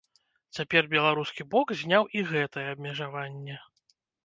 Цяпер 0.57 0.87
беларускі 0.93 1.41
бок 1.51 1.75
зняў 1.83 2.09
і 2.19 2.25
гэтае 2.33 2.65
абмежаванне. 2.73 3.63